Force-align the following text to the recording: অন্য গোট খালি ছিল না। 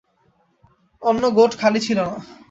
অন্য 1.01 1.23
গোট 1.37 1.51
খালি 1.61 1.79
ছিল 1.87 1.99
না। 2.07 2.15